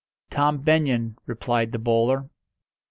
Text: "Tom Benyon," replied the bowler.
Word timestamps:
"Tom 0.31 0.57
Benyon," 0.63 1.15
replied 1.27 1.73
the 1.73 1.77
bowler. 1.77 2.27